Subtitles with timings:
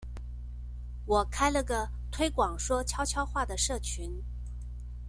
[1.05, 4.23] 我開了個推廣說悄悄話的社群